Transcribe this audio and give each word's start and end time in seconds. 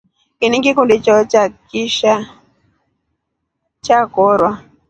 Ini 0.45 0.55
ngikundi 0.59 0.95
chao 1.05 1.43
kishaa 1.69 2.21
chakorwa. 3.85 4.49